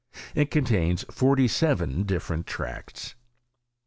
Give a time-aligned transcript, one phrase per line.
[0.33, 3.13] It contains forly seven different tracts.